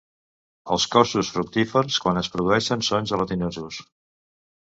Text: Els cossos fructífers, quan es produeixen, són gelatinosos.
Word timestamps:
Els 0.75 0.85
cossos 0.95 1.27
fructífers, 1.35 1.97
quan 2.05 2.21
es 2.21 2.29
produeixen, 2.37 2.85
són 2.87 3.11
gelatinosos. 3.13 3.79